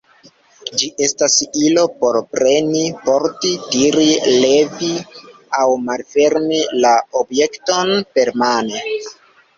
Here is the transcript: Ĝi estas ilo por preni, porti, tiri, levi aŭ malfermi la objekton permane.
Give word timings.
Ĝi 0.81 0.87
estas 1.07 1.33
ilo 1.65 1.81
por 1.99 2.17
preni, 2.35 2.81
porti, 3.03 3.51
tiri, 3.75 4.07
levi 4.45 4.89
aŭ 5.61 5.69
malfermi 5.91 6.63
la 6.87 6.95
objekton 7.23 7.93
permane. 8.17 8.83